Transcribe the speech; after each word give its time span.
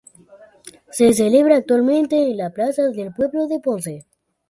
Se 0.89 1.13
celebra 1.13 1.57
actualmente 1.57 2.17
en 2.23 2.35
la 2.37 2.49
plaza 2.49 2.87
del 2.89 3.13
pueblo 3.13 3.45
de 3.45 3.59
Ponce. 3.59 4.07